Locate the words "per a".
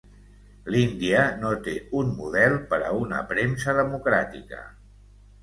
2.73-2.91